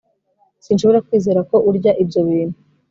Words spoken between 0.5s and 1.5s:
Sinshobora kwizera